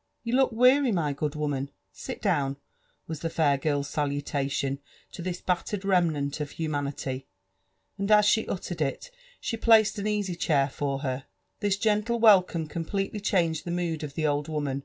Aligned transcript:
•'You 0.24 0.34
look 0.34 0.50
weary, 0.50 0.92
my 0.92 1.12
good 1.12 1.34
woman,— 1.34 1.70
sit 2.06 2.22
down/* 2.22 2.56
was 3.06 3.20
the 3.20 3.28
fair 3.28 3.58
girl's 3.58 3.88
salutation 3.90 4.78
to 5.12 5.20
this 5.20 5.42
battered 5.42 5.84
remnant 5.84 6.40
of 6.40 6.52
humanity; 6.52 7.26
and 7.98 8.10
as 8.10 8.24
she 8.24 8.48
uttered 8.48 8.80
it, 8.80 9.10
she 9.42 9.58
placed 9.58 9.98
an 9.98 10.06
easy 10.06 10.36
chair 10.36 10.70
for 10.70 11.00
her. 11.00 11.26
This 11.58 11.76
gentle 11.76 12.18
welcome 12.18 12.66
completely 12.66 13.20
changed 13.20 13.66
the 13.66 13.70
mood 13.70 14.02
of 14.02 14.14
the 14.14 14.26
old 14.26 14.48
woman. 14.48 14.84